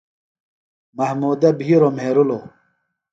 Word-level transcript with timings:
محمودہ 0.97 1.49
بِھیروۡ 1.59 1.93
مھیرِلوۡ۔ 1.97 2.43